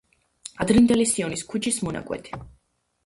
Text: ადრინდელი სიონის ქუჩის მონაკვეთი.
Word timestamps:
ადრინდელი 0.63 1.05
სიონის 1.11 1.45
ქუჩის 1.53 1.79
მონაკვეთი. 1.89 2.41